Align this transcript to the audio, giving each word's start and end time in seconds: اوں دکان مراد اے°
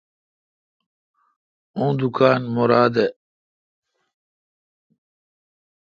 اوں 1.77 1.91
دکان 1.99 2.41
مراد 2.55 2.93
اے° 3.03 3.07